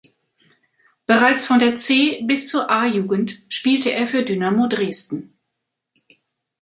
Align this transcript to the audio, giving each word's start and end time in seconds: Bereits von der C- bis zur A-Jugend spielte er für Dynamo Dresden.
Bereits 1.05 1.45
von 1.45 1.59
der 1.59 1.75
C- 1.75 2.23
bis 2.23 2.47
zur 2.49 2.71
A-Jugend 2.71 3.43
spielte 3.49 3.91
er 3.91 4.07
für 4.07 4.23
Dynamo 4.23 4.65
Dresden. 4.65 5.37